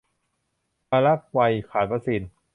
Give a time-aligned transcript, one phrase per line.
[0.89, 2.21] ปารากวัยขาดวัคซีน